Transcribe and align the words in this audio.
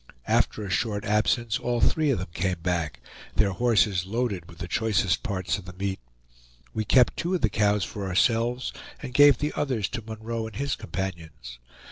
After 0.25 0.63
a 0.63 0.69
short 0.71 1.05
absence 1.05 1.59
all 1.59 1.79
three 1.79 2.09
of 2.09 2.17
them 2.17 2.29
came 2.33 2.59
back, 2.63 3.01
their 3.35 3.51
horses 3.51 4.03
loaded 4.07 4.49
with 4.49 4.57
the 4.57 4.67
choicest 4.67 5.21
parts 5.21 5.59
of 5.59 5.65
the 5.65 5.73
meat; 5.77 5.99
we 6.73 6.83
kept 6.83 7.15
two 7.17 7.35
of 7.35 7.41
the 7.41 7.49
cows 7.51 7.83
for 7.83 8.07
ourselves 8.07 8.73
and 9.03 9.13
gave 9.13 9.37
the 9.37 9.53
others 9.55 9.87
to 9.89 10.01
Munroe 10.01 10.47
and 10.47 10.55
his 10.55 10.75
companions. 10.75 11.59